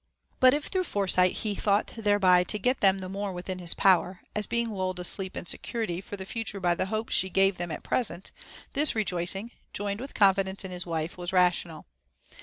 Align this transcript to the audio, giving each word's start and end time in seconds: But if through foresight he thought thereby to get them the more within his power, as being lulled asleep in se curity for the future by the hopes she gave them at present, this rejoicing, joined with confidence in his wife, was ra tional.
But 0.39 0.55
if 0.55 0.65
through 0.65 0.85
foresight 0.85 1.33
he 1.45 1.53
thought 1.53 1.93
thereby 1.95 2.43
to 2.45 2.57
get 2.57 2.79
them 2.79 2.97
the 2.97 3.07
more 3.07 3.31
within 3.31 3.59
his 3.59 3.75
power, 3.75 4.21
as 4.35 4.47
being 4.47 4.71
lulled 4.71 4.99
asleep 4.99 5.37
in 5.37 5.45
se 5.45 5.59
curity 5.59 6.03
for 6.03 6.17
the 6.17 6.25
future 6.25 6.59
by 6.59 6.73
the 6.73 6.87
hopes 6.87 7.13
she 7.13 7.29
gave 7.29 7.59
them 7.59 7.69
at 7.69 7.83
present, 7.83 8.31
this 8.73 8.95
rejoicing, 8.95 9.51
joined 9.73 9.99
with 9.99 10.15
confidence 10.15 10.65
in 10.65 10.71
his 10.71 10.87
wife, 10.87 11.19
was 11.19 11.31
ra 11.31 11.51
tional. 11.51 11.83